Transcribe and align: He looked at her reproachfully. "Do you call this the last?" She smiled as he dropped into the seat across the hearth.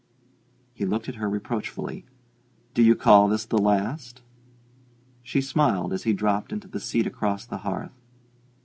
He 0.73 0.83
looked 0.83 1.09
at 1.09 1.17
her 1.21 1.29
reproachfully. 1.29 2.07
"Do 2.73 2.81
you 2.81 2.95
call 2.95 3.27
this 3.27 3.45
the 3.45 3.59
last?" 3.59 4.23
She 5.21 5.41
smiled 5.41 5.93
as 5.93 6.05
he 6.05 6.13
dropped 6.13 6.51
into 6.51 6.67
the 6.67 6.79
seat 6.79 7.05
across 7.05 7.45
the 7.45 7.57
hearth. 7.59 7.93